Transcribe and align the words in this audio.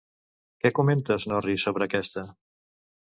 Què 0.63 0.71
comenta 0.79 1.17
Snorri 1.25 1.55
sobre 1.65 1.89
aquesta? 1.91 2.25